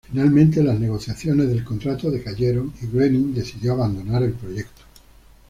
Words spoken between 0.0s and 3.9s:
Finalmente, las negociaciones del contrato decayeron y Groening decidió